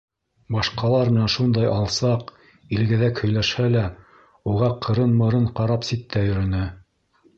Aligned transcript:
Башҡалар 0.53 1.11
менән 1.17 1.27
шундай 1.33 1.67
алсаҡ, 1.73 2.31
илгәҙәк 2.77 3.21
һөйләшһә 3.25 3.67
лә, 3.75 3.83
уға 4.55 4.71
ҡырын-мырын 4.87 5.49
ҡарап 5.61 5.87
ситтә 5.91 6.25
йөрөнө. 6.31 6.65